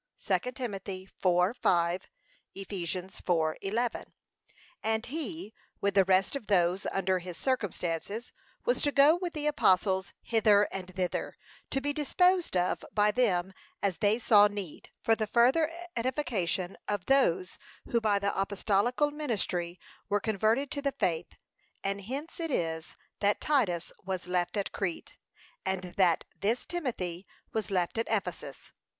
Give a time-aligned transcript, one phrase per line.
[0.19, 0.71] (2 Tim.
[0.73, 2.01] 4:5;
[2.55, 2.67] Eph.
[2.67, 4.05] 4:11)
[4.81, 8.33] And he with the rest of those under his circumstances
[8.65, 11.37] was to go with the apostles hither and thither,
[11.69, 13.53] to be disposed of by them
[13.83, 17.59] as they saw need, for the further edification of those
[17.89, 19.79] who by the apostolical ministry
[20.09, 21.35] were converted to the faith:
[21.83, 25.17] and hence it is, that Titus was left at Crete,
[25.63, 28.71] and that this Timothy was left at Ephesus.